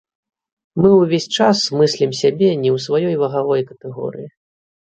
Мы 0.85 0.89
ўвесь 0.93 1.27
час 1.37 1.57
мыслім 1.83 2.11
сябе 2.21 2.49
не 2.63 2.71
ў 2.75 2.85
сваёй 2.89 3.15
вагавой 3.23 3.61
катэгорыі. 3.71 4.27